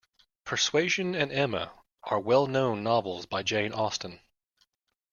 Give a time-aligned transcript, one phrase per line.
[0.45, 4.19] Persuasion and Emma are well-known novels by Jane Austen